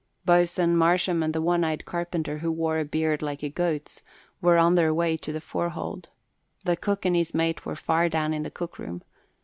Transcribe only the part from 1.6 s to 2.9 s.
eyed carpenter who wore a